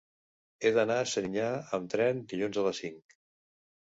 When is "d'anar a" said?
0.77-1.09